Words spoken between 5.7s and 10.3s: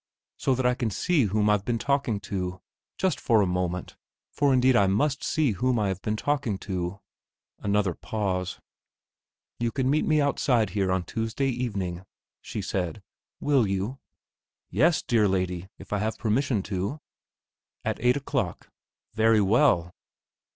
I have been talking to." Another pause.... "You can meet me